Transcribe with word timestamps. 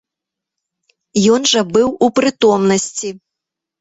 Ён 1.37 1.41
жа 1.51 1.61
быў 1.75 1.87
у 2.07 2.13
прытомнасці. 2.21 3.09